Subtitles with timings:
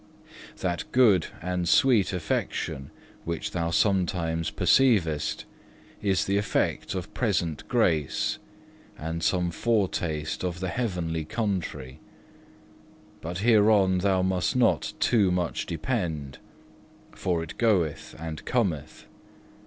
[0.61, 2.89] That good and sweet affection
[3.23, 5.45] which thou sometimes perceivest
[6.01, 8.39] is the effect of present grace
[8.97, 11.99] and some foretaste of the heavenly country;
[13.21, 16.39] but hereon thou must not too much depend,
[17.11, 19.05] for it goeth and cometh.